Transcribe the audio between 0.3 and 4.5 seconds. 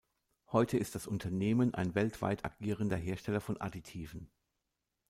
Heute ist das Unternehmen ein weltweit agierender Hersteller von Additiven.